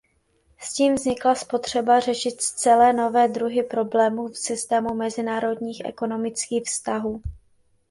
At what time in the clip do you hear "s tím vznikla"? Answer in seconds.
0.59-1.35